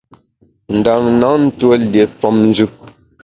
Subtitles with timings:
[0.77, 2.65] Ndam na ntuó lié femnjù.